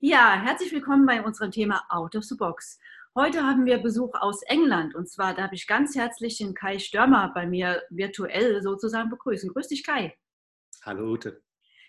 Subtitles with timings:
[0.00, 2.78] Ja, herzlich willkommen bei unserem Thema Out of the Box.
[3.16, 7.32] Heute haben wir Besuch aus England und zwar darf ich ganz herzlich den Kai Störmer
[7.34, 9.52] bei mir virtuell sozusagen begrüßen.
[9.52, 10.16] Grüß dich, Kai.
[10.84, 11.42] Hallo Ute.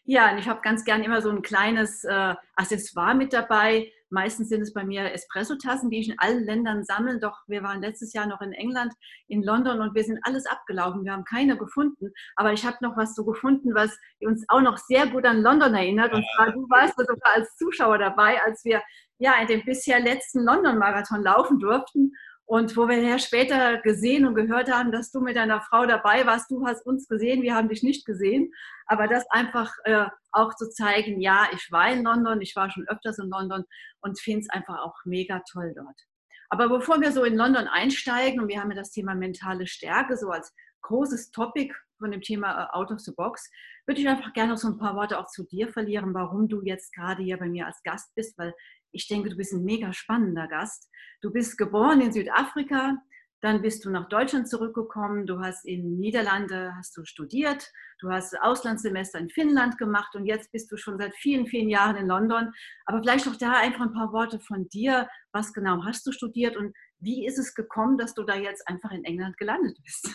[0.06, 3.92] Ja, und ich habe ganz gern immer so ein kleines äh, Accessoire mit dabei.
[4.10, 7.20] Meistens sind es bei mir Espresso-Tassen, die ich in allen Ländern sammle.
[7.20, 8.94] Doch wir waren letztes Jahr noch in England,
[9.28, 11.06] in London und wir sind alles abgelaufen.
[11.06, 12.12] Wir haben keine gefunden.
[12.36, 15.74] Aber ich habe noch was so gefunden, was uns auch noch sehr gut an London
[15.74, 16.14] erinnert.
[16.14, 18.82] Und zwar, du warst sogar als Zuschauer dabei, als wir
[19.20, 22.14] ja in dem bisher letzten London-Marathon laufen durften.
[22.50, 26.26] Und wo wir ja später gesehen und gehört haben, dass du mit deiner Frau dabei
[26.26, 28.52] warst, du hast uns gesehen, wir haben dich nicht gesehen.
[28.88, 32.88] Aber das einfach äh, auch zu zeigen, ja, ich war in London, ich war schon
[32.88, 33.66] öfters in London
[34.02, 36.02] und finde es einfach auch mega toll dort.
[36.50, 40.18] Aber bevor wir so in London einsteigen, und wir haben ja das Thema mentale Stärke
[40.18, 43.48] so als großes Topic von dem Thema äh, Out of the Box,
[43.86, 46.64] würde ich einfach gerne noch so ein paar Worte auch zu dir verlieren, warum du
[46.64, 48.56] jetzt gerade hier bei mir als Gast bist, weil
[48.92, 50.90] ich denke, du bist ein mega spannender Gast.
[51.22, 52.98] Du bist geboren in Südafrika,
[53.42, 58.38] dann bist du nach Deutschland zurückgekommen, du hast in Niederlande hast du studiert, du hast
[58.42, 62.52] Auslandssemester in Finnland gemacht und jetzt bist du schon seit vielen, vielen Jahren in London.
[62.86, 65.08] Aber vielleicht auch da einfach ein paar Worte von dir.
[65.32, 68.92] Was genau hast du studiert und wie ist es gekommen, dass du da jetzt einfach
[68.92, 70.10] in England gelandet bist?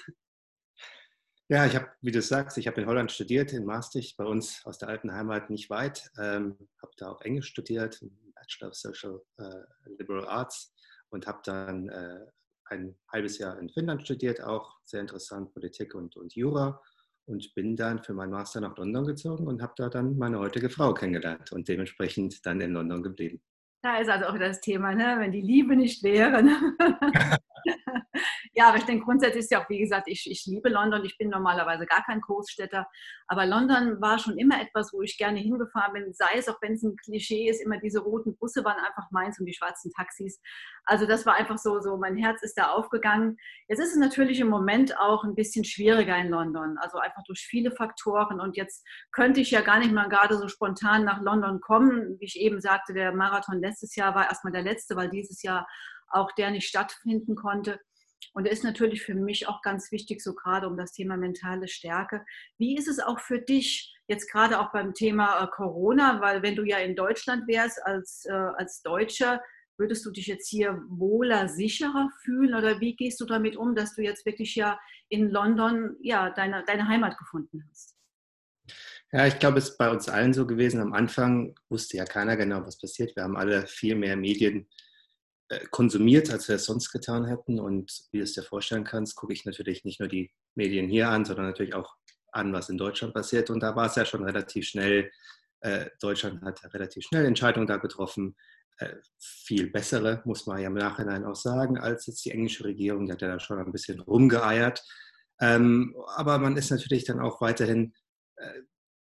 [1.49, 4.65] Ja, ich habe, wie du sagst, ich habe in Holland studiert, in Maastricht, bei uns
[4.65, 6.11] aus der alten Heimat nicht weit.
[6.19, 8.03] Ähm, habe da auch Englisch studiert,
[8.45, 10.75] Bachelor of Social äh, Liberal Arts
[11.11, 12.21] und habe dann äh,
[12.67, 16.81] ein halbes Jahr in Finnland studiert, auch sehr interessant, Politik und, und Jura.
[17.27, 20.69] Und bin dann für meinen Master nach London gezogen und habe da dann meine heutige
[20.69, 23.41] Frau kennengelernt und dementsprechend dann in London geblieben.
[23.83, 25.17] Da ist also auch das Thema, ne?
[25.19, 26.43] wenn die Liebe nicht wäre.
[26.43, 26.77] Ne?
[28.57, 31.05] Ja, aber ich denke, grundsätzlich ist ja auch, wie gesagt, ich, ich liebe London.
[31.05, 32.87] Ich bin normalerweise gar kein Großstädter.
[33.27, 36.13] Aber London war schon immer etwas, wo ich gerne hingefahren bin.
[36.13, 39.41] Sei es, auch wenn es ein Klischee ist, immer diese roten Busse waren einfach meins
[39.41, 40.41] und die schwarzen Taxis.
[40.85, 43.39] Also das war einfach so, so mein Herz ist da aufgegangen.
[43.67, 46.79] Jetzt ist es natürlich im Moment auch ein bisschen schwieriger in London.
[46.79, 48.41] Also einfach durch viele Faktoren.
[48.41, 52.21] Und jetzt könnte ich ja gar nicht mal gerade so spontan nach London kommen.
[52.21, 55.67] Wie ich eben sagte, der Marathon letztes Jahr war erstmal der letzte, weil dieses Jahr
[56.09, 57.81] auch der nicht stattfinden konnte.
[58.33, 62.25] Und ist natürlich für mich auch ganz wichtig, so gerade um das Thema mentale Stärke.
[62.59, 66.21] Wie ist es auch für dich jetzt gerade auch beim Thema äh, Corona?
[66.21, 69.43] Weil wenn du ja in Deutschland wärst als, äh, als Deutscher,
[69.77, 72.55] würdest du dich jetzt hier wohler, sicherer fühlen?
[72.55, 76.65] Oder wie gehst du damit um, dass du jetzt wirklich ja in London ja, deine,
[76.67, 77.95] deine Heimat gefunden hast?
[79.13, 80.81] Ja, ich glaube, es ist bei uns allen so gewesen.
[80.81, 83.15] Am Anfang wusste ja keiner genau, was passiert.
[83.15, 84.69] Wir haben alle viel mehr Medien
[85.71, 87.61] konsumiert, als wir es sonst getan hätten.
[87.61, 91.09] Und wie du es dir vorstellen kannst, gucke ich natürlich nicht nur die Medien hier
[91.09, 91.95] an, sondern natürlich auch
[92.33, 93.51] an, was in Deutschland passiert.
[93.51, 95.11] Und da war es ja schon relativ schnell,
[95.61, 98.37] äh, Deutschland hat relativ schnell Entscheidungen da getroffen,
[98.79, 103.07] äh, viel bessere, muss man ja im Nachhinein auch sagen, als jetzt die englische Regierung.
[103.07, 104.83] Die hat ja da schon ein bisschen rumgeeiert.
[105.41, 107.93] Ähm, aber man ist natürlich dann auch weiterhin
[108.37, 108.63] äh,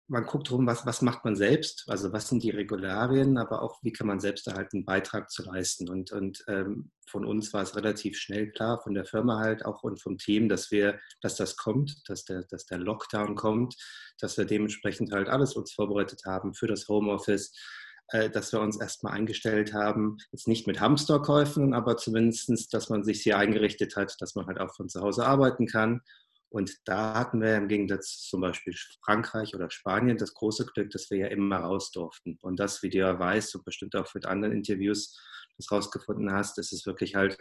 [0.07, 3.79] man guckt drum, was, was macht man selbst, also was sind die Regularien, aber auch
[3.83, 5.89] wie kann man selbst halt einen Beitrag zu leisten.
[5.89, 9.83] Und, und ähm, von uns war es relativ schnell klar, von der Firma halt auch
[9.83, 13.75] und vom Team, dass wir, dass das kommt, dass der, dass der Lockdown kommt,
[14.19, 17.53] dass wir dementsprechend halt alles uns vorbereitet haben für das Homeoffice,
[18.09, 23.05] äh, dass wir uns erstmal eingestellt haben, jetzt nicht mit Hamsterkäufen, aber zumindest, dass man
[23.05, 26.01] sich hier eingerichtet hat, dass man halt auch von zu Hause arbeiten kann
[26.53, 31.09] und da hatten wir im Gegensatz zum Beispiel Frankreich oder Spanien das große Glück, dass
[31.09, 32.37] wir ja immer raus durften.
[32.43, 35.19] Und das, wie du ja weißt und bestimmt auch mit anderen Interviews
[35.57, 37.39] das rausgefunden hast, ist es wirklich halt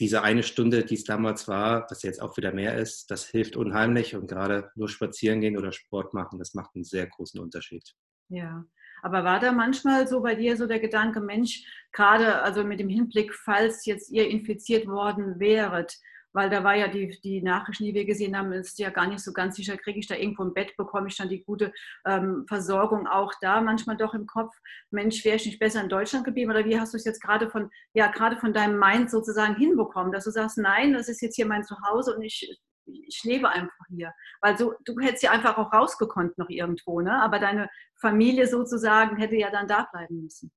[0.00, 3.56] diese eine Stunde, die es damals war, was jetzt auch wieder mehr ist, das hilft
[3.56, 4.14] unheimlich.
[4.14, 7.94] Und gerade nur spazieren gehen oder Sport machen, das macht einen sehr großen Unterschied.
[8.28, 8.66] Ja,
[9.00, 12.90] aber war da manchmal so bei dir so der Gedanke, Mensch, gerade also mit dem
[12.90, 15.96] Hinblick, falls jetzt ihr infiziert worden wäret,
[16.32, 19.20] weil da war ja die, die Nachrichten, die wir gesehen haben, ist ja gar nicht
[19.20, 21.72] so ganz sicher, kriege ich da irgendwo ein Bett, bekomme ich dann die gute
[22.06, 24.54] ähm, Versorgung auch da, manchmal doch im Kopf,
[24.90, 27.50] Mensch, wäre ich nicht besser in Deutschland geblieben oder wie hast du es jetzt gerade
[27.50, 31.36] von, ja, gerade von deinem Mind sozusagen hinbekommen, dass du sagst, nein, das ist jetzt
[31.36, 34.12] hier mein Zuhause und ich, ich lebe einfach hier.
[34.40, 37.20] Weil so, du hättest ja einfach auch rausgekonnt noch irgendwo, ne?
[37.22, 37.68] aber deine
[38.00, 40.50] Familie sozusagen hätte ja dann da bleiben müssen.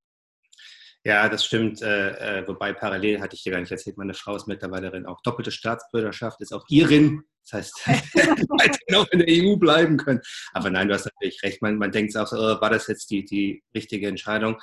[1.06, 1.82] Ja, das stimmt.
[1.82, 5.22] Äh, äh, wobei parallel hatte ich dir gar nicht erzählt, meine Frau ist mittlerweile auch
[5.22, 7.24] doppelte Staatsbürgerschaft, ist auch Irin.
[7.44, 10.22] Das heißt, hätte noch in der EU bleiben können.
[10.54, 11.62] Aber nein, du hast natürlich recht.
[11.62, 14.58] Man, man denkt auch so, oh, war das jetzt die, die richtige Entscheidung?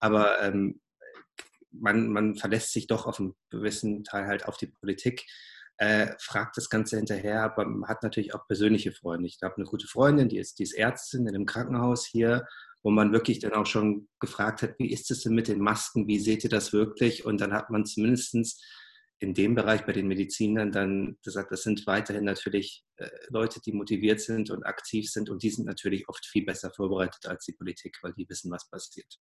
[0.00, 0.80] Aber ähm,
[1.70, 5.24] man, man verlässt sich doch auf einen gewissen Teil halt auf die Politik.
[5.78, 9.26] Äh, fragt das Ganze hinterher, aber man hat natürlich auch persönliche Freunde.
[9.26, 12.46] Ich habe eine gute Freundin, die ist, die ist Ärztin in einem Krankenhaus hier
[12.86, 16.06] wo man wirklich dann auch schon gefragt hat, wie ist es denn mit den Masken,
[16.06, 17.24] wie seht ihr das wirklich?
[17.24, 18.64] Und dann hat man zumindest
[19.18, 23.72] in dem Bereich bei den Medizinern dann gesagt, das sind weiterhin natürlich äh, Leute, die
[23.72, 27.54] motiviert sind und aktiv sind und die sind natürlich oft viel besser vorbereitet als die
[27.54, 29.18] Politik, weil die wissen, was passiert.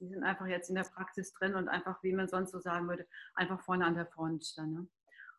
[0.00, 2.88] Die sind einfach jetzt in der Praxis drin und einfach, wie man sonst so sagen
[2.88, 4.54] würde, einfach vorne an der Front.
[4.56, 4.88] Dann, ne?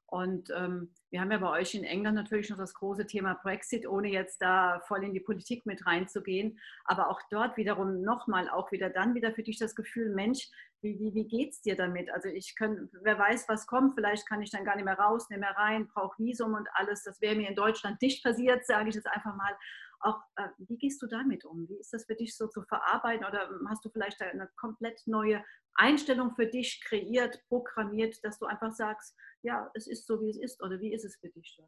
[0.09, 3.86] Und ähm, wir haben ja bei euch in England natürlich noch das große Thema Brexit,
[3.86, 6.59] ohne jetzt da voll in die Politik mit reinzugehen.
[6.86, 10.50] Aber auch dort wiederum nochmal, auch wieder dann wieder für dich das Gefühl, Mensch,
[10.81, 12.09] wie, wie, wie geht es dir damit?
[12.09, 15.30] Also ich kann, wer weiß, was kommt, vielleicht kann ich dann gar nicht mehr raus,
[15.30, 17.04] nicht mehr rein, brauche Visum und alles.
[17.04, 19.57] Das wäre mir in Deutschland nicht passiert, sage ich jetzt einfach mal.
[20.00, 21.68] Auch äh, wie gehst du damit um?
[21.68, 23.26] Wie ist das für dich so zu verarbeiten?
[23.26, 25.44] Oder hast du vielleicht eine komplett neue
[25.76, 30.38] Einstellung für dich kreiert, programmiert, dass du einfach sagst, ja, es ist so, wie es
[30.38, 30.64] ist?
[30.64, 31.60] Oder wie ist es für dich?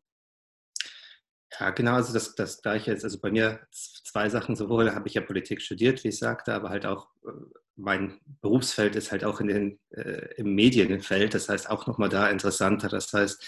[1.60, 5.16] Ja, genau, also das, das gleiche ist, also bei mir zwei Sachen, sowohl habe ich
[5.16, 7.32] ja Politik studiert, wie ich sagte, aber halt auch äh,
[7.76, 12.30] mein Berufsfeld ist halt auch in den, äh, im Medienfeld, das heißt auch nochmal da
[12.30, 13.44] interessanter, das heißt,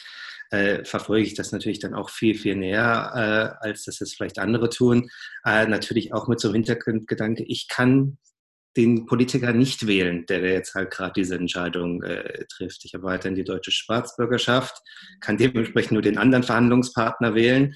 [0.51, 4.37] äh, verfolge ich das natürlich dann auch viel, viel näher, äh, als das jetzt vielleicht
[4.37, 5.09] andere tun.
[5.45, 8.17] Äh, natürlich auch mit so einem Hintergrundgedanke, ich kann
[8.77, 12.85] den Politiker nicht wählen, der jetzt halt gerade diese Entscheidung äh, trifft.
[12.85, 14.81] Ich habe weiterhin die deutsche Staatsbürgerschaft,
[15.19, 17.73] kann dementsprechend nur den anderen Verhandlungspartner wählen.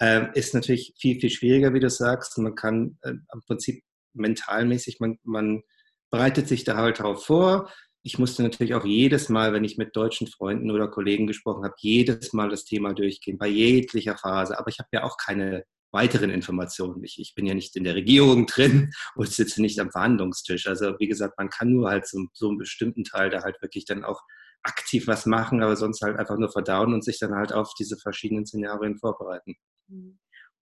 [0.00, 2.36] Äh, ist natürlich viel, viel schwieriger, wie du sagst.
[2.38, 3.82] Man kann äh, im Prinzip
[4.12, 5.62] mentalmäßig, man, man
[6.10, 7.70] bereitet sich da halt darauf vor.
[8.06, 11.74] Ich musste natürlich auch jedes Mal, wenn ich mit deutschen Freunden oder Kollegen gesprochen habe,
[11.78, 14.58] jedes Mal das Thema durchgehen, bei jeglicher Phase.
[14.58, 17.02] Aber ich habe ja auch keine weiteren Informationen.
[17.02, 20.66] Ich, ich bin ja nicht in der Regierung drin und sitze nicht am Verhandlungstisch.
[20.66, 23.86] Also wie gesagt, man kann nur halt so, so einen bestimmten Teil da halt wirklich
[23.86, 24.20] dann auch
[24.62, 27.96] aktiv was machen, aber sonst halt einfach nur verdauen und sich dann halt auf diese
[27.96, 29.56] verschiedenen Szenarien vorbereiten.
[29.88, 30.18] Mhm.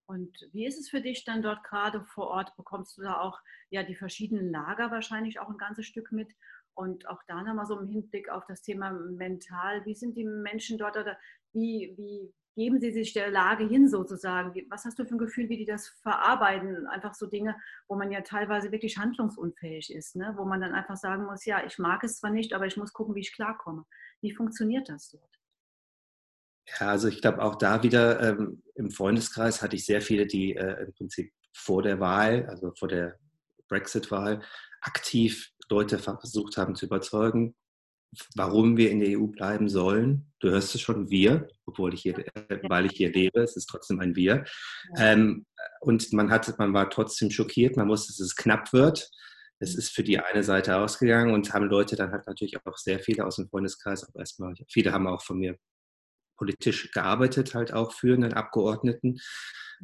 [0.07, 2.55] Und wie ist es für dich dann dort gerade vor Ort?
[2.57, 3.39] Bekommst du da auch
[3.71, 6.29] ja die verschiedenen Lager wahrscheinlich auch ein ganzes Stück mit?
[6.75, 9.85] Und auch da nochmal so im Hinblick auf das Thema mental.
[9.85, 11.19] Wie sind die Menschen dort oder
[11.53, 14.55] wie, wie, geben sie sich der Lage hin sozusagen?
[14.71, 16.87] Was hast du für ein Gefühl, wie die das verarbeiten?
[16.87, 17.57] Einfach so Dinge,
[17.89, 20.35] wo man ja teilweise wirklich handlungsunfähig ist, ne?
[20.37, 22.93] wo man dann einfach sagen muss, ja, ich mag es zwar nicht, aber ich muss
[22.93, 23.85] gucken, wie ich klarkomme.
[24.21, 25.39] Wie funktioniert das dort?
[26.79, 30.55] Ja, also ich glaube auch da wieder ähm, im Freundeskreis hatte ich sehr viele, die
[30.55, 33.19] äh, im Prinzip vor der Wahl, also vor der
[33.69, 34.43] Brexit-Wahl,
[34.81, 37.55] aktiv Leute versucht haben zu überzeugen,
[38.35, 40.33] warum wir in der EU bleiben sollen.
[40.39, 43.67] Du hörst es schon, wir, obwohl ich hier, äh, weil ich hier lebe, es ist
[43.67, 44.45] trotzdem ein Wir.
[44.99, 45.47] Ähm,
[45.81, 49.11] und man hat, man war trotzdem schockiert, man wusste, dass es knapp wird.
[49.59, 52.99] Es ist für die eine Seite ausgegangen und haben Leute dann halt natürlich auch sehr
[52.99, 55.57] viele aus dem Freundeskreis auch erstmal, viele haben auch von mir
[56.37, 59.19] politisch gearbeitet, halt auch für einen Abgeordneten.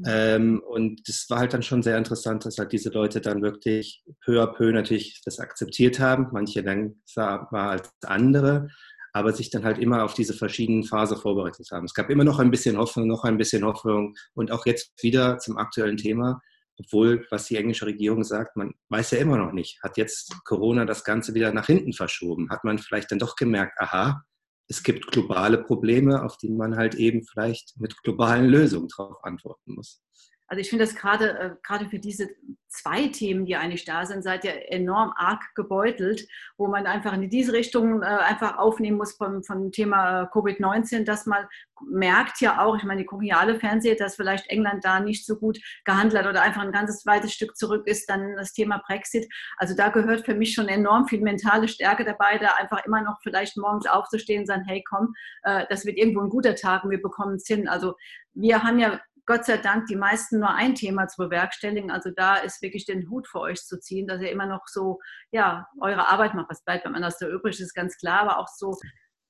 [0.07, 4.05] Ähm, und das war halt dann schon sehr interessant, dass halt diese Leute dann wirklich
[4.25, 8.69] peu à peu natürlich das akzeptiert haben, manche langsamer als andere,
[9.13, 11.87] aber sich dann halt immer auf diese verschiedenen Phasen vorbereitet haben.
[11.87, 15.39] Es gab immer noch ein bisschen Hoffnung, noch ein bisschen Hoffnung und auch jetzt wieder
[15.39, 16.41] zum aktuellen Thema,
[16.79, 19.83] obwohl, was die englische Regierung sagt, man weiß ja immer noch nicht.
[19.83, 22.51] Hat jetzt Corona das Ganze wieder nach hinten verschoben?
[22.51, 24.23] Hat man vielleicht dann doch gemerkt, aha,
[24.69, 29.75] es gibt globale Probleme, auf die man halt eben vielleicht mit globalen Lösungen darauf antworten
[29.75, 30.03] muss.
[30.49, 32.29] Also ich finde das gerade äh, gerade für diese
[32.69, 37.29] zwei Themen, die eigentlich da sind, seid ihr enorm arg gebeutelt, wo man einfach in
[37.29, 41.47] diese Richtung äh, einfach aufnehmen muss vom, vom Thema Covid-19, dass man
[41.87, 45.25] merkt ja auch, ich meine, die gucken ja alle Fernseher, dass vielleicht England da nicht
[45.25, 48.83] so gut gehandelt hat oder einfach ein ganzes zweites Stück zurück ist, dann das Thema
[48.87, 49.29] Brexit.
[49.57, 53.19] Also da gehört für mich schon enorm viel mentale Stärke dabei, da einfach immer noch
[53.23, 56.91] vielleicht morgens aufzustehen und sagen, hey komm, äh, das wird irgendwo ein guter Tag und
[56.91, 57.69] wir bekommen es hin.
[57.69, 57.95] Also
[58.35, 61.91] wir haben ja Gott sei Dank die meisten nur ein Thema zu bewerkstelligen.
[61.91, 65.01] Also da ist wirklich den Hut für euch zu ziehen, dass ihr immer noch so,
[65.33, 66.49] ja, eure Arbeit macht.
[66.49, 68.75] Was bleibt beim anders der übrig, ist ganz klar, aber auch so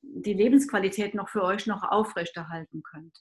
[0.02, 3.18] die Lebensqualität noch für euch noch aufrechterhalten könnt.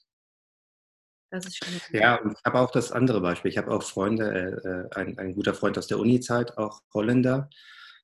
[1.32, 1.80] Das ist schön.
[1.90, 3.50] Ja, und ich habe auch das andere Beispiel.
[3.50, 7.50] Ich habe auch Freunde, äh, äh, ein, ein guter Freund aus der Uni-Zeit, auch Holländer,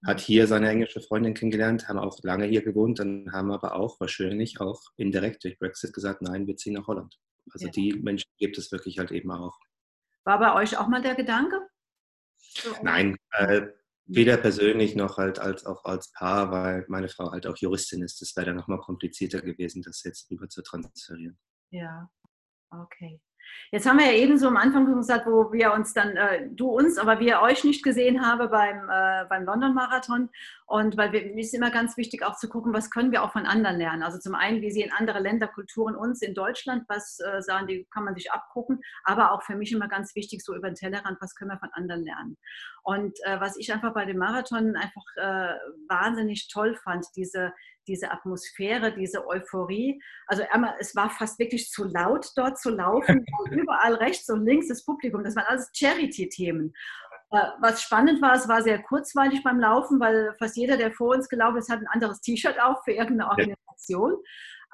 [0.04, 4.00] hat hier seine englische Freundin kennengelernt, haben auch lange hier gewohnt, dann haben aber auch
[4.00, 7.16] wahrscheinlich auch indirekt durch Brexit gesagt, nein, wir ziehen nach Holland.
[7.53, 7.73] Also ja.
[7.73, 9.59] die Menschen gibt es wirklich halt eben auch.
[10.25, 11.69] War bei euch auch mal der Gedanke?
[12.83, 13.69] Nein, äh,
[14.07, 18.21] weder persönlich noch halt als auch als Paar, weil meine Frau halt auch Juristin ist.
[18.21, 21.39] Das wäre dann nochmal komplizierter gewesen, das jetzt rüber zu transferieren.
[21.71, 22.11] Ja,
[22.71, 23.21] okay.
[23.71, 26.69] Jetzt haben wir ja eben so am Anfang gesagt, wo wir uns dann, äh, du
[26.69, 30.31] uns, aber wir euch nicht gesehen haben beim, äh, beim London-Marathon.
[30.67, 33.33] Und weil wir, mir ist immer ganz wichtig auch zu gucken, was können wir auch
[33.33, 34.03] von anderen lernen.
[34.03, 37.87] Also zum einen, wie sehen andere Länder, Kulturen uns in Deutschland, was äh, sagen die,
[37.93, 41.19] kann man sich abgucken, aber auch für mich immer ganz wichtig, so über den Tellerrand,
[41.21, 42.37] was können wir von anderen lernen.
[42.85, 45.55] Und äh, was ich einfach bei dem Marathon einfach äh,
[45.88, 47.53] wahnsinnig toll fand, diese,
[47.87, 50.00] diese Atmosphäre, diese Euphorie.
[50.26, 54.69] Also einmal, es war fast wirklich zu laut dort zu laufen, überall rechts und links
[54.69, 55.25] das Publikum.
[55.25, 56.75] Das waren alles Charity-Themen.
[57.31, 61.14] Äh, was spannend war, es war sehr kurzweilig beim Laufen, weil fast jeder, der vor
[61.14, 64.12] uns gelaufen ist, hat ein anderes T-Shirt auf für irgendeine Organisation.
[64.12, 64.19] Ja.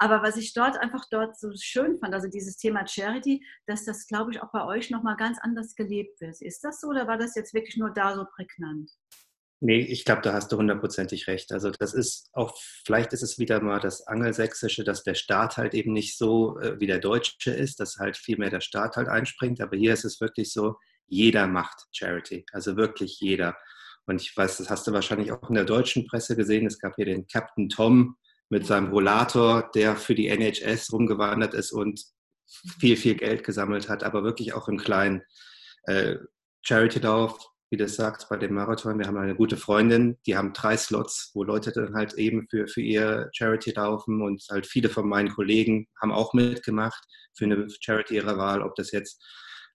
[0.01, 4.07] Aber was ich dort einfach dort so schön fand, also dieses Thema Charity, dass das,
[4.07, 6.41] glaube ich, auch bei euch nochmal ganz anders gelebt wird.
[6.41, 8.89] Ist das so oder war das jetzt wirklich nur da so prägnant?
[9.59, 11.51] Nee, ich glaube, da hast du hundertprozentig recht.
[11.51, 15.75] Also das ist auch, vielleicht ist es wieder mal das Angelsächsische, dass der Staat halt
[15.75, 19.07] eben nicht so äh, wie der Deutsche ist, dass halt viel mehr der Staat halt
[19.07, 19.61] einspringt.
[19.61, 22.43] Aber hier ist es wirklich so, jeder macht Charity.
[22.53, 23.55] Also wirklich jeder.
[24.07, 26.65] Und ich weiß, das hast du wahrscheinlich auch in der deutschen Presse gesehen.
[26.65, 28.17] Es gab hier den Captain Tom,
[28.51, 32.03] mit seinem Rollator, der für die NHS rumgewandert ist und
[32.79, 35.21] viel, viel Geld gesammelt hat, aber wirklich auch im kleinen
[35.83, 36.17] äh,
[36.61, 37.39] Charity-Lauf,
[37.69, 38.99] wie du sagst, bei dem Marathon.
[38.99, 42.67] Wir haben eine gute Freundin, die haben drei Slots, wo Leute dann halt eben für,
[42.67, 47.01] für ihr Charity laufen und halt viele von meinen Kollegen haben auch mitgemacht
[47.33, 49.23] für eine Charity ihrer Wahl, ob das jetzt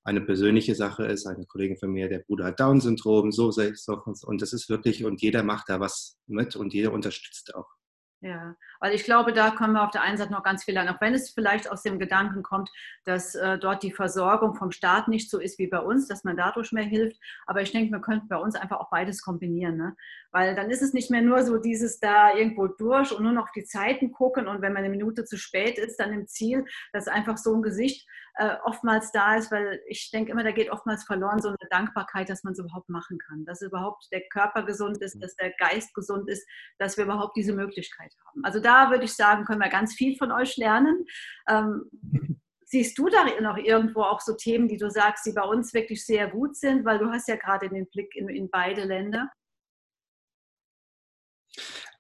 [0.04, 1.26] eine persönliche Sache ist.
[1.26, 5.23] Eine Kollegin von mir, der Bruder hat Down-Syndrom, so, so und das ist wirklich, und
[5.23, 7.75] jeder macht da was mit und jeder unterstützt auch.
[8.20, 10.88] Ja, weil ich glaube, da kommen wir auf der einen Seite noch ganz viel an,
[10.88, 12.71] auch wenn es vielleicht aus dem Gedanken kommt,
[13.04, 16.37] dass äh, dort die Versorgung vom Staat nicht so ist wie bei uns, dass man
[16.37, 17.21] dadurch mehr hilft.
[17.47, 19.97] Aber ich denke, wir könnten bei uns einfach auch beides kombinieren, ne?
[20.30, 23.45] weil dann ist es nicht mehr nur so dieses da irgendwo durch und nur noch
[23.45, 26.64] auf die Zeiten gucken und wenn man eine Minute zu spät ist, dann im Ziel,
[26.92, 28.06] dass einfach so ein Gesicht
[28.38, 32.28] äh, oftmals da ist, weil ich denke immer, da geht oftmals verloren so eine Dankbarkeit,
[32.28, 35.95] dass man es überhaupt machen kann, dass überhaupt der Körper gesund ist, dass der Geist
[35.95, 36.47] gesund ist,
[36.78, 38.45] dass wir überhaupt diese Möglichkeit haben.
[38.45, 41.06] Also da würde ich sagen, können wir ganz viel von euch lernen.
[41.49, 41.90] Ähm,
[42.64, 46.04] siehst du da noch irgendwo auch so Themen, die du sagst, die bei uns wirklich
[46.04, 49.30] sehr gut sind, weil du hast ja gerade den Blick in, in beide Länder?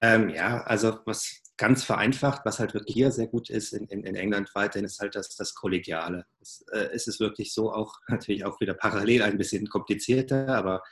[0.02, 4.04] Ähm, ja, also was ganz vereinfacht, was halt wirklich hier sehr gut ist in, in,
[4.04, 6.26] in England weiterhin, ist halt das, das Kollegiale.
[6.40, 10.82] Es, äh, ist es wirklich so, auch natürlich auch wieder parallel ein bisschen komplizierter, aber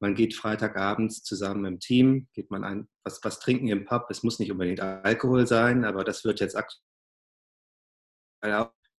[0.00, 4.06] man geht Freitagabends zusammen im Team, geht man ein, was, was trinken im Pub.
[4.10, 6.82] Es muss nicht unbedingt Alkohol sein, aber das wird jetzt aktuell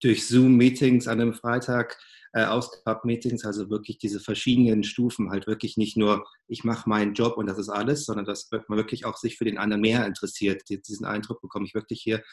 [0.01, 1.97] durch Zoom-Meetings an einem Freitag
[2.33, 7.37] äh, Ausgab-Meetings, also wirklich diese verschiedenen Stufen, halt wirklich nicht nur, ich mache meinen Job
[7.37, 10.63] und das ist alles, sondern dass man wirklich auch sich für den anderen mehr interessiert.
[10.69, 12.23] Diesen Eindruck bekomme ich wirklich hier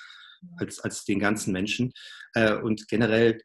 [0.56, 1.92] als, als den ganzen Menschen.
[2.34, 3.40] Äh, und generell,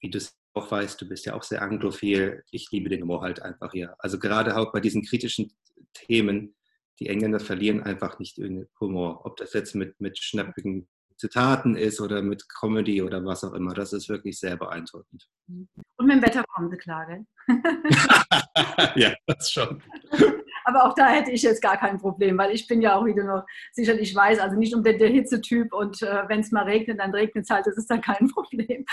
[0.00, 3.22] wie du es auch weißt, du bist ja auch sehr anglophil, ich liebe den Humor
[3.22, 3.94] halt einfach hier.
[3.98, 5.52] Also gerade auch bei diesen kritischen
[5.94, 6.54] Themen,
[7.00, 9.24] die Engländer verlieren einfach nicht den Humor.
[9.24, 13.74] Ob das jetzt mit, mit schnappigen Zitaten ist oder mit Comedy oder was auch immer.
[13.74, 15.28] Das ist wirklich sehr beeindruckend.
[15.46, 17.24] Und mit dem Wetter kommen sie klar, gell?
[18.96, 19.82] ja, das schon.
[20.64, 23.14] Aber auch da hätte ich jetzt gar kein Problem, weil ich bin ja auch, wie
[23.14, 27.00] du noch sicherlich weißt, also nicht unbedingt der Hitzetyp und äh, wenn es mal regnet,
[27.00, 28.84] dann regnet es halt, das ist dann kein Problem.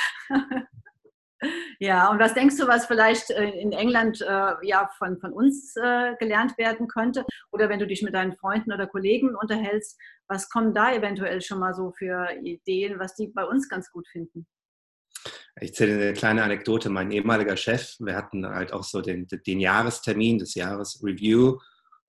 [1.80, 5.76] Ja, und was denkst du, was vielleicht äh, in England äh, ja von, von uns
[5.78, 7.26] äh, gelernt werden könnte?
[7.52, 11.60] Oder wenn du dich mit deinen Freunden oder Kollegen unterhältst, was kommen da eventuell schon
[11.60, 14.46] mal so für Ideen, was die bei uns ganz gut finden?
[15.62, 16.90] Ich zähle eine kleine Anekdote.
[16.90, 21.58] Mein ehemaliger Chef, wir hatten halt auch so den, den Jahrestermin des Jahresreview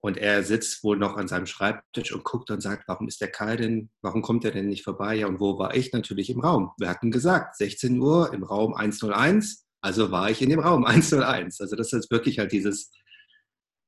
[0.00, 3.30] und er sitzt wohl noch an seinem Schreibtisch und guckt und sagt, warum ist der
[3.30, 5.16] Kai denn, warum kommt er denn nicht vorbei?
[5.16, 5.92] Ja, und wo war ich?
[5.92, 6.71] Natürlich im Raum.
[6.78, 11.61] Wir hatten gesagt, 16 Uhr im Raum 101, also war ich in dem Raum 101.
[11.61, 12.90] Also das ist wirklich halt dieses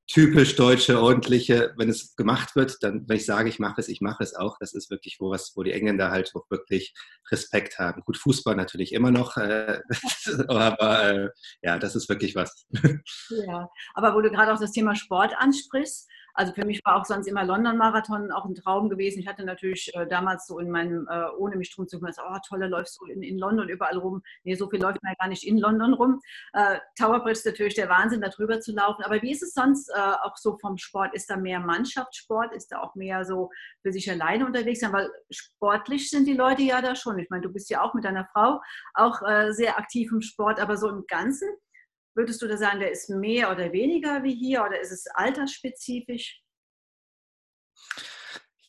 [0.07, 4.01] typisch deutsche, ordentliche, wenn es gemacht wird, dann, wenn ich sage, ich mache es, ich
[4.01, 4.57] mache es auch.
[4.59, 6.95] Das ist wirklich wo was, wo die Engländer halt auch wirklich
[7.31, 8.03] Respekt haben.
[8.03, 9.81] Gut, Fußball natürlich immer noch, äh,
[10.49, 11.29] aber äh,
[11.63, 12.67] ja, das ist wirklich was.
[13.31, 17.05] Ja, aber wo du gerade auch das Thema Sport ansprichst, also für mich war auch
[17.05, 19.21] sonst immer London-Marathon auch ein Traum gewesen.
[19.21, 22.37] Ich hatte natürlich äh, damals so in meinem, äh, ohne mich drum zu kümmern, oh
[22.47, 24.23] tolle, läufst du in, in, London überall rum.
[24.45, 26.21] Nee, so viel läuft man ja gar nicht in London rum.
[26.53, 29.03] Äh, Tower Bridge ist natürlich der Wahnsinn, da drüber zu laufen.
[29.05, 31.15] Aber wie ist es sonst äh, auch so vom Sport?
[31.15, 32.55] Ist da mehr Mannschaftssport?
[32.55, 33.51] Ist da auch mehr so
[33.83, 34.93] für sich alleine unterwegs sein?
[34.93, 37.19] Weil sportlich sind die Leute ja da schon.
[37.19, 38.61] Ich meine, du bist ja auch mit deiner Frau
[38.95, 41.49] auch äh, sehr aktiv im Sport, aber so im Ganzen
[42.15, 46.43] Würdest du da sagen, der ist mehr oder weniger wie hier oder ist es altersspezifisch?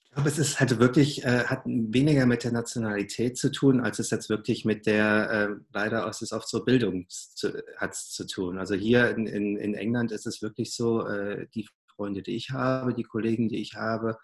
[0.05, 3.99] Ich glaube, es ist halt wirklich, äh, hat weniger mit der Nationalität zu tun, als
[3.99, 7.07] es jetzt wirklich mit der, äh, leider ist es oft so Bildung
[7.77, 8.59] hat zu tun.
[8.59, 12.51] Also hier in, in, in, England ist es wirklich so, äh, die Freunde, die ich
[12.51, 14.17] habe, die Kollegen, die ich habe,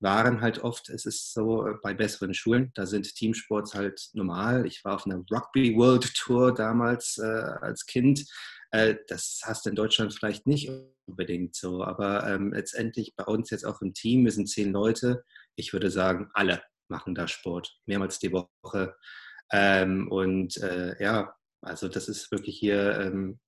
[0.00, 4.66] waren halt oft, es ist so äh, bei besseren Schulen, da sind Teamsports halt normal.
[4.66, 8.24] Ich war auf einer Rugby World Tour damals äh, als Kind
[8.70, 10.70] Äh, das hast du in Deutschland vielleicht nicht
[11.06, 15.24] unbedingt so, aber ähm, letztendlich bei uns jetzt auch im Team, wir sind zehn Leute,
[15.56, 18.96] ich würde sagen, alle machen da Sport, mehrmals die Woche.
[19.52, 23.40] Ähm, und äh, ja, also das ist wirklich hier ähm,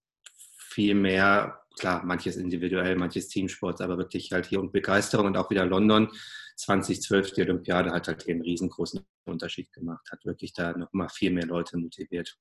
[0.72, 5.50] viel mehr, klar, manches individuell, manches Teamsport, aber wirklich halt hier und Begeisterung und auch
[5.50, 6.08] wieder London
[6.56, 11.30] 2012, die Olympiade hat halt hier einen riesengroßen Unterschied gemacht, hat wirklich da nochmal viel
[11.30, 12.36] mehr Leute motiviert.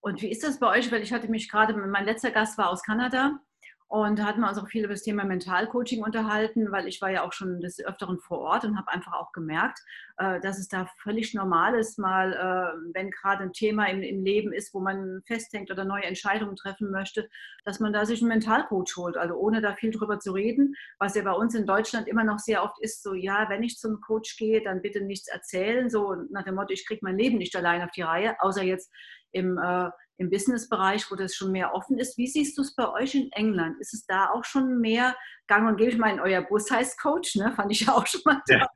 [0.00, 0.90] Und wie ist das bei euch?
[0.92, 3.40] Weil ich hatte mich gerade, mein letzter Gast war aus Kanada
[3.88, 7.10] und da hatten wir uns auch viel über das Thema Mentalcoaching unterhalten, weil ich war
[7.10, 9.80] ja auch schon des Öfteren vor Ort und habe einfach auch gemerkt,
[10.18, 14.52] äh, dass es da völlig normal ist, mal, äh, wenn gerade ein Thema im, Leben
[14.52, 17.30] ist, wo man festhängt oder neue Entscheidungen treffen möchte,
[17.64, 19.16] dass man da sich einen Mentalcoach holt.
[19.16, 22.40] Also ohne da viel drüber zu reden, was ja bei uns in Deutschland immer noch
[22.40, 26.14] sehr oft ist, so ja, wenn ich zum Coach gehe, dann bitte nichts erzählen, so
[26.30, 28.92] nach dem Motto, ich kriege mein Leben nicht allein auf die Reihe, außer jetzt
[29.32, 32.18] im äh, im Businessbereich, wo das schon mehr offen ist.
[32.18, 33.80] Wie siehst du es bei euch in England?
[33.80, 35.92] Ist es da auch schon mehr gang und gäbe?
[35.92, 37.52] Ich meine, euer Bus heißt Coach, ne?
[37.52, 38.42] fand ich ja auch schon mal.
[38.48, 38.66] Ja.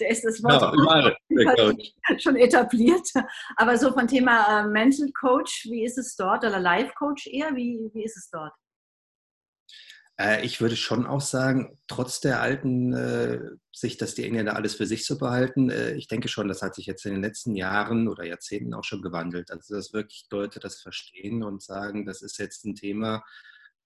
[0.00, 0.60] Der ist das Wort
[1.28, 3.06] ja, schon etabliert.
[3.56, 6.44] Aber so von Thema äh, Mental Coach, wie ist es dort?
[6.44, 7.54] Oder Life Coach eher?
[7.54, 8.52] Wie, wie ist es dort?
[10.20, 13.40] Äh, ich würde schon auch sagen, trotz der alten äh,
[13.72, 16.74] Sicht, dass die Engländer alles für sich so behalten, äh, ich denke schon, das hat
[16.74, 19.50] sich jetzt in den letzten Jahren oder Jahrzehnten auch schon gewandelt.
[19.50, 23.24] Also, dass wirklich Leute das verstehen und sagen, das ist jetzt ein Thema,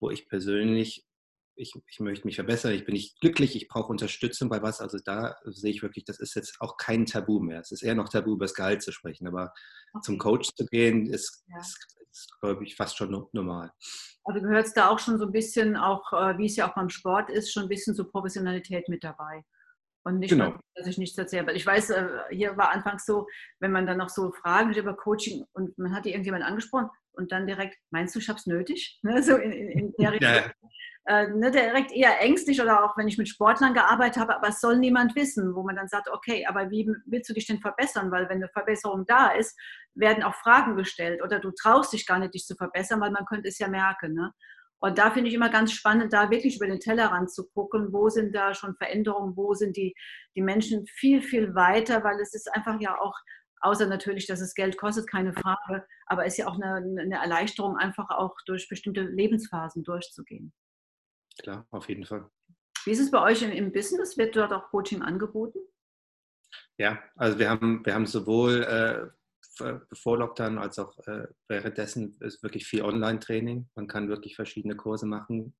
[0.00, 1.06] wo ich persönlich,
[1.54, 4.80] ich, ich möchte mich verbessern, ich bin nicht glücklich, ich brauche Unterstützung bei was.
[4.80, 7.60] Also, da sehe ich wirklich, das ist jetzt auch kein Tabu mehr.
[7.60, 9.28] Es ist eher noch Tabu, über das Gehalt zu sprechen.
[9.28, 9.52] Aber
[9.92, 10.02] okay.
[10.02, 11.60] zum Coach zu gehen, ist, ja.
[11.60, 13.72] ist, ist glaube ich, fast schon normal.
[14.24, 16.74] Also gehört es da auch schon so ein bisschen, auch äh, wie es ja auch
[16.74, 19.44] beim Sport ist, schon ein bisschen so Professionalität mit dabei.
[20.06, 20.54] Und nicht, genau.
[20.74, 21.46] dass ich nichts erzähle.
[21.46, 23.26] Weil ich weiß, äh, hier war anfangs so,
[23.60, 27.46] wenn man dann noch so Fragen über Coaching und man hat irgendjemand angesprochen und dann
[27.46, 29.00] direkt, meinst du, ich habe es nötig?
[29.02, 29.22] Ne?
[29.22, 30.52] So in, in, in der ja
[31.06, 34.60] äh, ne, direkt eher ängstlich oder auch wenn ich mit Sportlern gearbeitet habe, aber es
[34.60, 38.10] soll niemand wissen, wo man dann sagt, okay, aber wie willst du dich denn verbessern?
[38.10, 39.58] Weil wenn eine Verbesserung da ist,
[39.94, 43.26] werden auch Fragen gestellt oder du traust dich gar nicht, dich zu verbessern, weil man
[43.26, 44.14] könnte es ja merken.
[44.14, 44.32] Ne?
[44.84, 48.08] Und da finde ich immer ganz spannend, da wirklich über den Tellerrand zu gucken, wo
[48.10, 49.94] sind da schon Veränderungen, wo sind die,
[50.36, 53.14] die Menschen viel, viel weiter, weil es ist einfach ja auch,
[53.60, 57.16] außer natürlich, dass es Geld kostet, keine Frage, aber es ist ja auch eine, eine
[57.16, 60.52] Erleichterung, einfach auch durch bestimmte Lebensphasen durchzugehen.
[61.40, 62.28] Klar, auf jeden Fall.
[62.84, 64.18] Wie ist es bei euch im Business?
[64.18, 65.60] Wird dort auch Coaching angeboten?
[66.76, 69.08] Ja, also wir haben, wir haben sowohl äh,
[69.88, 73.70] bevor Lockdown als auch äh, währenddessen ist wirklich viel Online-Training.
[73.74, 75.54] Man kann wirklich verschiedene Kurse machen.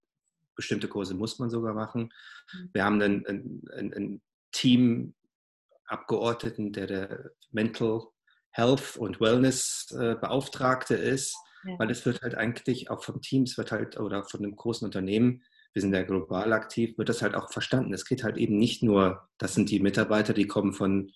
[0.57, 2.13] Bestimmte Kurse muss man sogar machen.
[2.53, 2.71] Mhm.
[2.73, 8.05] Wir haben einen, einen, einen Team-Abgeordneten, der der Mental
[8.51, 11.77] Health und Wellness äh, Beauftragte ist, ja.
[11.79, 14.87] weil es wird halt eigentlich auch vom Team, es wird halt oder von einem großen
[14.87, 15.43] Unternehmen
[15.75, 17.93] wir sind ja global aktiv, wird das halt auch verstanden.
[17.93, 21.11] Es geht halt eben nicht nur, das sind die Mitarbeiter, die kommen von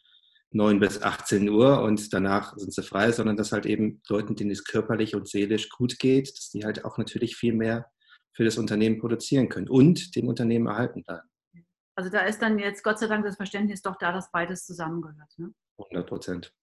[0.50, 4.50] 9 bis 18 Uhr und danach sind sie frei, sondern dass halt eben Leuten, denen
[4.50, 7.90] es körperlich und seelisch gut geht, dass die halt auch natürlich viel mehr
[8.32, 11.28] für das Unternehmen produzieren können und dem Unternehmen erhalten bleiben.
[11.96, 15.32] Also da ist dann jetzt Gott sei Dank das Verständnis doch da, dass beides zusammengehört.
[15.36, 15.52] Ne?
[15.78, 16.54] 100 Prozent.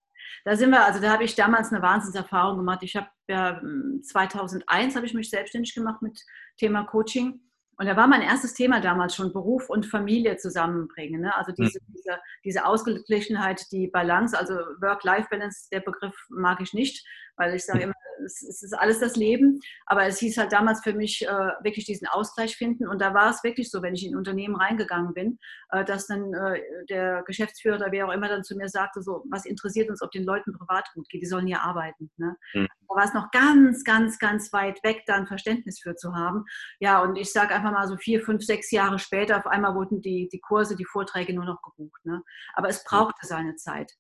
[0.46, 2.82] Da sind wir, also da habe ich damals eine Wahnsinnserfahrung gemacht.
[2.84, 3.62] Ich habe ja
[4.02, 6.20] 2001 hm, habe ich mich selbstständig gemacht mit
[6.58, 7.42] Thema Coaching
[7.78, 11.22] und da war mein erstes Thema damals schon Beruf und Familie zusammenbringen.
[11.22, 11.36] Ne?
[11.36, 11.94] Also diese, mhm.
[11.94, 17.84] diese, diese Ausgeglichenheit, die Balance, also Work-Life-Balance, der Begriff mag ich nicht, weil ich sage
[17.84, 19.60] immer, es, es, ist alles das Leben.
[19.86, 22.88] Aber es hieß halt damals für mich äh, wirklich diesen Ausgleich finden.
[22.88, 26.08] Und da war es wirklich so, wenn ich in ein Unternehmen reingegangen bin, äh, dass
[26.08, 29.90] dann äh, der Geschäftsführer oder wer auch immer dann zu mir sagte, so, was interessiert
[29.90, 32.12] uns, ob den Leuten privat gut geht, die sollen hier arbeiten.
[32.18, 32.36] Ne?
[32.54, 32.68] Mhm.
[32.88, 36.46] Da war es noch ganz, ganz, ganz weit weg, da ein Verständnis für zu haben.
[36.80, 40.02] Ja, und ich sage einfach mal so vier, fünf, sechs Jahre später, auf einmal wurden
[40.02, 42.06] die, die Kurse, die Vorträge nur noch gebucht.
[42.06, 42.22] Ne?
[42.54, 43.92] Aber es brauchte seine Zeit.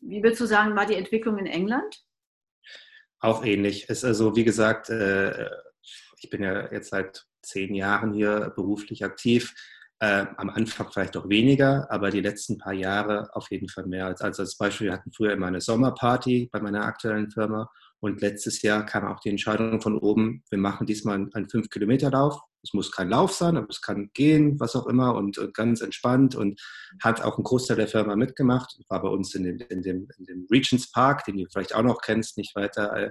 [0.00, 2.02] Wie würdest du sagen, war die Entwicklung in England?
[3.20, 3.88] Auch ähnlich.
[3.88, 5.48] Ist also, wie gesagt, äh,
[6.20, 9.54] ich bin ja jetzt seit zehn Jahren hier beruflich aktiv.
[10.00, 14.06] Äh, am Anfang vielleicht auch weniger, aber die letzten paar Jahre auf jeden Fall mehr.
[14.06, 17.68] Also als Beispiel, wir hatten früher immer eine Sommerparty bei meiner aktuellen Firma
[18.00, 22.40] und letztes Jahr kam auch die Entscheidung von oben, wir machen diesmal einen 5-Kilometer-Lauf.
[22.62, 25.80] Es muss kein Lauf sein, aber es kann gehen, was auch immer und, und, ganz
[25.80, 26.60] entspannt und
[27.02, 28.76] hat auch ein Großteil der Firma mitgemacht.
[28.88, 31.82] War bei uns in dem, in dem, in dem Regents Park, den du vielleicht auch
[31.82, 33.10] noch kennst, nicht weiter äh,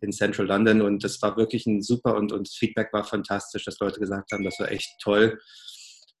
[0.00, 3.64] in Central London und das war wirklich ein super und, und das Feedback war fantastisch,
[3.64, 5.40] dass Leute gesagt haben, das war echt toll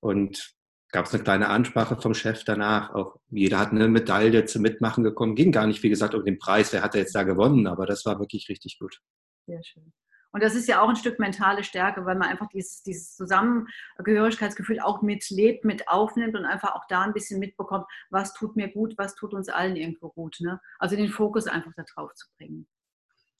[0.00, 0.54] und
[0.94, 2.94] gab es eine kleine Ansprache vom Chef danach.
[2.94, 5.34] Auch jeder hat eine Medaille zum Mitmachen gekommen.
[5.34, 7.84] Ging gar nicht, wie gesagt, um den Preis, wer hat er jetzt da gewonnen, aber
[7.84, 9.00] das war wirklich richtig gut.
[9.44, 9.92] Sehr schön.
[10.30, 14.78] Und das ist ja auch ein Stück mentale Stärke, weil man einfach dieses, dieses Zusammengehörigkeitsgefühl
[14.78, 18.94] auch mitlebt, mit aufnimmt und einfach auch da ein bisschen mitbekommt, was tut mir gut,
[18.96, 20.36] was tut uns allen irgendwo gut.
[20.38, 20.60] Ne?
[20.78, 22.68] Also den Fokus einfach darauf zu bringen.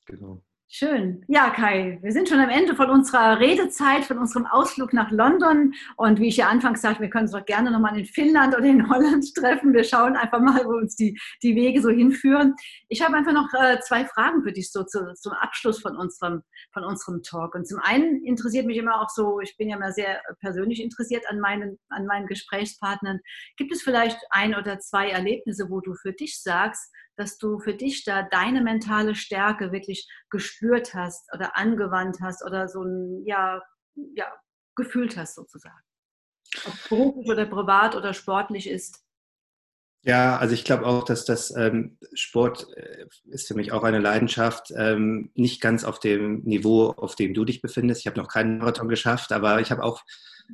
[0.05, 0.43] Genau.
[0.67, 1.23] Schön.
[1.27, 5.75] Ja, Kai, wir sind schon am Ende von unserer Redezeit, von unserem Ausflug nach London.
[5.95, 8.65] Und wie ich ja anfangs sagte, wir können uns doch gerne nochmal in Finnland oder
[8.65, 9.73] in Holland treffen.
[9.73, 12.55] Wir schauen einfach mal, wo uns die, die Wege so hinführen.
[12.89, 16.41] Ich habe einfach noch äh, zwei Fragen für dich so zu, zum Abschluss von unserem,
[16.73, 17.53] von unserem Talk.
[17.53, 21.25] Und zum einen interessiert mich immer auch so, ich bin ja immer sehr persönlich interessiert
[21.29, 23.19] an meinen, an meinen Gesprächspartnern.
[23.55, 27.73] Gibt es vielleicht ein oder zwei Erlebnisse, wo du für dich sagst, dass du für
[27.73, 33.61] dich da deine mentale Stärke wirklich gespürt hast oder angewandt hast oder so ein, ja,
[34.15, 34.31] ja,
[34.75, 35.81] gefühlt hast sozusagen.
[36.65, 39.05] Ob beruflich oder privat oder sportlich ist.
[40.03, 43.97] Ja, also ich glaube auch, dass das ähm, Sport äh, ist für mich auch eine
[43.97, 44.71] Leidenschaft.
[44.77, 48.01] Ähm, nicht ganz auf dem Niveau, auf dem du dich befindest.
[48.01, 50.03] Ich habe noch keinen Marathon geschafft, aber ich habe auch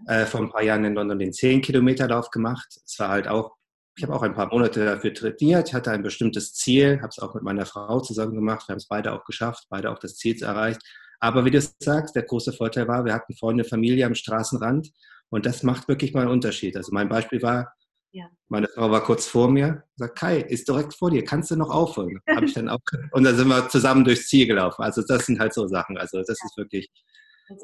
[0.07, 2.79] äh, vor ein paar Jahren in London den 10-Kilometer-Lauf gemacht.
[2.85, 3.57] Es war halt auch
[3.95, 7.33] ich habe auch ein paar Monate dafür trainiert, hatte ein bestimmtes Ziel, habe es auch
[7.33, 8.67] mit meiner Frau zusammen gemacht.
[8.67, 10.81] Wir haben es beide auch geschafft, beide auch das Ziel erreicht.
[11.19, 14.91] Aber wie du sagst, der große Vorteil war, wir hatten Freunde, Familie am Straßenrand
[15.29, 16.75] und das macht wirklich mal einen Unterschied.
[16.77, 17.73] Also mein Beispiel war,
[18.11, 18.25] ja.
[18.47, 21.69] meine Frau war kurz vor mir, sagt, Kai, ist direkt vor dir, kannst du noch
[21.69, 22.19] aufholen?
[22.29, 22.79] Habe ich dann auch,
[23.11, 24.81] und dann sind wir zusammen durchs Ziel gelaufen.
[24.81, 25.97] Also das sind halt so Sachen.
[25.97, 26.45] Also das ja.
[26.45, 26.89] ist wirklich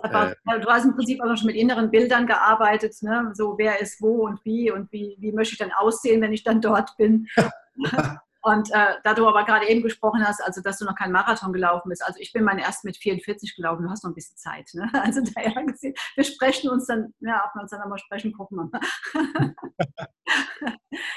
[0.01, 3.31] Einfach, äh, du hast im Prinzip auch schon mit inneren Bildern gearbeitet, ne?
[3.33, 6.43] so wer ist wo und wie und wie, wie möchte ich dann aussehen, wenn ich
[6.43, 7.27] dann dort bin.
[8.41, 11.53] und äh, da du aber gerade eben gesprochen hast, also dass du noch kein Marathon
[11.53, 14.37] gelaufen bist, also ich bin mein erst mit 44 gelaufen, du hast noch ein bisschen
[14.37, 14.69] Zeit.
[14.73, 14.89] Ne?
[15.03, 18.57] Also daher gesehen, wir sprechen uns dann, ja, ob wir uns dann nochmal sprechen, gucken
[18.57, 19.53] wir mal.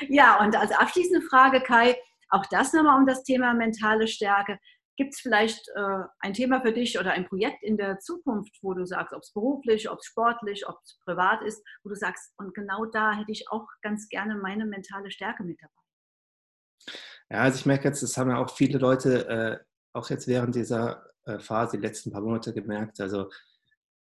[0.08, 1.96] ja, und als abschließende Frage, Kai,
[2.30, 4.58] auch das nochmal um das Thema mentale Stärke.
[5.00, 8.74] Gibt es vielleicht äh, ein Thema für dich oder ein Projekt in der Zukunft, wo
[8.74, 12.34] du sagst, ob es beruflich, ob es sportlich, ob es privat ist, wo du sagst,
[12.36, 16.92] und genau da hätte ich auch ganz gerne meine mentale Stärke mit dabei?
[17.30, 19.58] Ja, also ich merke jetzt, das haben ja auch viele Leute äh,
[19.94, 23.00] auch jetzt während dieser äh, Phase, die letzten paar Monate gemerkt.
[23.00, 23.30] Also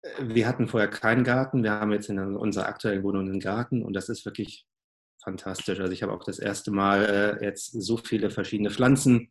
[0.02, 3.82] äh, wir hatten vorher keinen Garten, wir haben jetzt in unserer aktuellen Wohnung einen Garten
[3.82, 4.66] und das ist wirklich
[5.24, 5.80] fantastisch.
[5.80, 9.30] Also ich habe auch das erste Mal äh, jetzt so viele verschiedene Pflanzen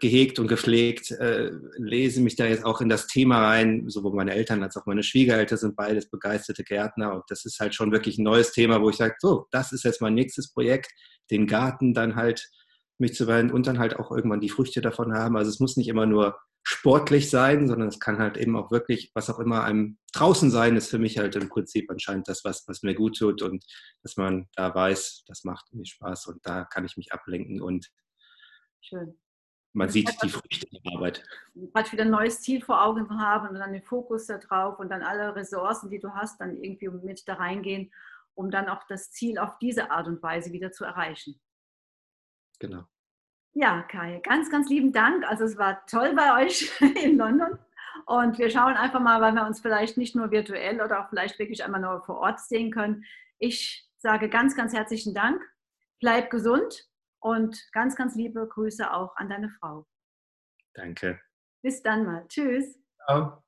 [0.00, 4.34] gehegt und gepflegt, äh, lese mich da jetzt auch in das Thema rein, sowohl meine
[4.34, 8.18] Eltern als auch meine Schwiegereltern sind beides begeisterte Gärtner und das ist halt schon wirklich
[8.18, 10.90] ein neues Thema, wo ich sage, so, das ist jetzt mein nächstes Projekt,
[11.30, 12.50] den Garten dann halt
[12.98, 15.36] mich zu weinen und dann halt auch irgendwann die Früchte davon haben.
[15.36, 19.12] Also es muss nicht immer nur sportlich sein, sondern es kann halt eben auch wirklich,
[19.14, 22.66] was auch immer einem draußen sein, ist für mich halt im Prinzip anscheinend das, was,
[22.66, 23.64] was mir gut tut und
[24.02, 27.86] dass man da weiß, das macht mir Spaß und da kann ich mich ablenken und
[28.80, 29.16] Schön
[29.72, 31.22] man sieht die Früchte der Arbeit.
[31.54, 34.88] Gerade wieder ein neues Ziel vor Augen haben und dann den Fokus da drauf und
[34.90, 37.92] dann alle Ressourcen, die du hast, dann irgendwie mit da reingehen,
[38.34, 41.40] um dann auch das Ziel auf diese Art und Weise wieder zu erreichen.
[42.58, 42.84] Genau.
[43.54, 45.24] Ja, Kai, ganz, ganz lieben Dank.
[45.28, 46.70] Also es war toll bei euch
[47.02, 47.58] in London.
[48.06, 51.38] Und wir schauen einfach mal, weil wir uns vielleicht nicht nur virtuell oder auch vielleicht
[51.38, 53.04] wirklich einmal nur vor Ort sehen können.
[53.38, 55.42] Ich sage ganz, ganz herzlichen Dank.
[56.00, 56.87] Bleib gesund
[57.20, 59.86] und ganz, ganz liebe Grüße auch an deine Frau.
[60.74, 61.20] Danke.
[61.62, 62.26] Bis dann mal.
[62.28, 62.78] Tschüss.
[63.06, 63.42] Ciao.